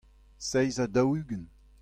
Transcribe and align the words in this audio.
seizh 0.49 0.79
ha 0.81 0.87
daou-ugent. 0.93 1.47